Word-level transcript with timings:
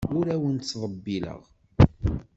Ur 0.17 0.25
awen-ttḍebbileɣ. 0.35 1.41